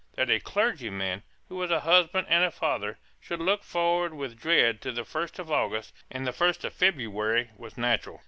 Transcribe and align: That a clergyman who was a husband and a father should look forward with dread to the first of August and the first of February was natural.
That 0.15 0.31
a 0.31 0.39
clergyman 0.39 1.21
who 1.47 1.57
was 1.57 1.69
a 1.69 1.81
husband 1.81 2.25
and 2.27 2.43
a 2.43 2.49
father 2.49 2.97
should 3.21 3.39
look 3.39 3.63
forward 3.63 4.15
with 4.15 4.41
dread 4.41 4.81
to 4.81 4.91
the 4.91 5.05
first 5.05 5.37
of 5.37 5.51
August 5.51 5.93
and 6.09 6.25
the 6.25 6.33
first 6.33 6.65
of 6.65 6.73
February 6.73 7.51
was 7.55 7.77
natural. 7.77 8.19